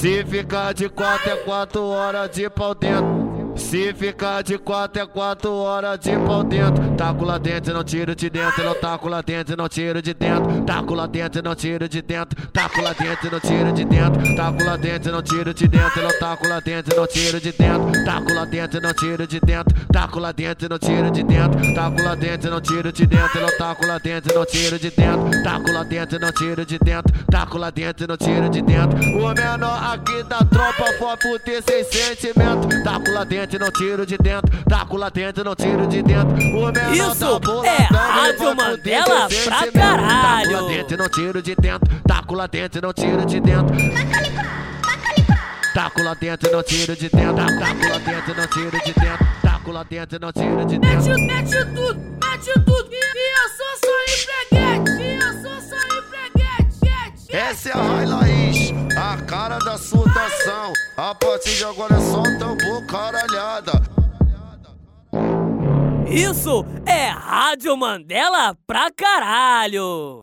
Se 0.00 0.24
ficar 0.24 0.72
de 0.72 0.88
quatro 0.88 1.30
é 1.30 1.36
quatro 1.36 1.82
horas 1.82 2.30
de 2.30 2.48
pau 2.48 2.74
dentro. 2.74 3.19
Se 3.56 3.92
ficar 3.94 4.42
de 4.42 4.58
quatro 4.58 5.02
é 5.02 5.06
quatro 5.06 5.52
horas 5.52 5.98
de 5.98 6.16
pau 6.18 6.42
dentro. 6.42 6.90
Taco 6.96 7.24
lá 7.24 7.38
dentro, 7.38 7.74
não 7.74 7.84
tiro 7.84 8.14
de 8.14 8.30
dentro. 8.30 8.62
Eu 8.62 8.74
taco 8.74 9.08
lá 9.08 9.20
dentro, 9.22 9.56
não 9.56 9.68
tiro 9.68 10.02
de 10.02 10.14
dentro. 10.14 10.62
Taco 10.62 10.94
lá 10.94 11.06
dentro, 11.06 11.42
não 11.42 11.54
tiro 11.54 11.88
de 11.88 12.02
dentro. 12.02 12.46
Taco 12.48 12.80
lá 12.80 12.92
dentro, 12.92 13.30
não 13.30 13.40
tiro 13.40 13.72
de 13.72 13.84
dentro. 13.84 14.36
Taco 14.36 14.64
lá 14.64 14.76
dentro, 14.76 15.12
não 15.12 15.22
tiro 15.22 15.54
de 15.54 15.68
dentro. 15.68 16.00
Eu 16.00 16.18
taco 16.18 16.48
lá 16.48 16.60
dentro, 16.60 16.96
não 16.96 17.06
tiro 17.06 17.40
de 17.40 17.52
dentro. 17.52 18.04
Taco 18.04 18.32
lá 18.32 18.44
dentro, 18.44 18.80
não 18.80 18.92
tiro 18.94 19.26
de 19.26 19.40
dentro. 19.40 19.86
Taco 19.92 20.18
lá 20.18 20.32
dentro, 20.32 20.68
não 20.68 20.78
tiro 20.78 21.12
de 21.12 21.24
dentro. 21.24 21.74
Taco 21.74 22.02
lá 22.02 22.14
dentro, 22.14 22.50
não 22.50 22.60
tiro 22.60 22.92
de 22.92 23.06
dentro. 23.06 23.40
Eu 23.40 23.58
taco 23.58 23.86
lá 23.86 23.98
dentro, 23.98 24.34
não 24.34 24.44
tiro 24.46 24.78
de 24.78 24.90
dentro. 24.90 25.42
Taco 25.42 25.72
lá 25.72 25.82
dentro, 25.84 26.18
não 26.18 26.32
tiro 26.32 26.66
de 26.66 26.78
dentro. 26.78 27.24
Taco 27.30 27.58
lá 27.58 27.70
dentro, 27.70 28.06
não 28.06 28.16
tiro 28.16 28.48
de 28.48 28.62
dentro. 28.62 28.98
O 28.98 29.34
menor 29.34 29.92
aqui 29.92 30.22
da 30.24 30.38
tropa 30.38 30.84
foi 30.98 31.16
por 31.16 31.40
ter 31.40 31.62
sem 31.62 31.84
sentimento. 31.84 32.68
Taco 32.82 33.10
lá 33.10 33.24
dentro, 33.24 33.39
não 33.58 33.70
tiro 33.70 34.06
de 34.06 34.18
dentro. 34.18 34.50
Taco 34.68 34.96
lá 34.96 35.08
dentro, 35.08 35.44
não 35.44 35.54
tiro 35.54 35.86
de 35.86 36.02
dentro. 36.02 36.34
O 36.34 36.70
Isso 36.92 37.40
tá 37.40 37.66
é 37.66 37.82
Rádio 37.92 38.56
Mandela 38.56 39.28
pra 39.44 39.72
caralho. 39.72 40.50
Taco 40.50 40.62
lá 40.62 40.68
dentro, 40.68 40.96
não 40.98 41.08
tiro 41.08 41.42
de 41.42 41.54
dentro. 41.54 42.00
Taco 42.06 42.34
lá 42.34 42.46
dentro, 42.46 42.82
não 42.82 42.92
tiro 42.92 43.24
de 43.26 43.40
dentro. 43.40 43.76
Taco 45.74 46.02
lá 46.02 46.14
dentro, 46.14 46.50
não 46.50 46.62
tiro 46.62 46.96
de 46.96 47.08
dentro. 47.08 47.36
Taco 47.58 47.88
lá 47.88 47.98
dentro, 47.98 48.34
não 48.34 48.46
tiro 48.48 48.84
de 48.84 48.92
dentro. 48.92 49.26
Taco 49.42 49.72
lá 49.72 49.82
dentro, 49.84 50.18
não 50.20 50.32
tiro 50.32 50.64
de 50.64 50.78
dentro. 50.78 51.10
Mete, 51.10 51.26
mete 51.26 51.64
tudo, 51.74 52.00
mete 52.22 52.52
tudo. 52.64 52.90
E, 52.92 52.96
eu 52.96 53.48
sou 53.56 53.72
só 53.84 53.96
empreguete. 54.50 55.02
E 55.02 55.14
eu 55.14 55.32
sou 55.42 55.60
só 55.60 55.76
empreguete. 55.76 57.36
Essa 57.36 57.68
é 57.68 57.72
a 57.72 57.76
Rai 57.76 58.06
Laís, 58.06 58.69
a 59.00 59.16
cara 59.22 59.58
da 59.58 59.78
sutação. 59.78 60.72
A 60.96 61.14
partir 61.14 61.56
de 61.56 61.64
agora 61.64 61.94
é 61.94 62.00
só 62.00 62.22
tambor 62.38 62.86
caralhada. 62.86 63.72
Isso 66.06 66.66
é 66.84 67.08
Rádio 67.08 67.76
Mandela 67.76 68.54
pra 68.66 68.90
caralho. 68.90 70.18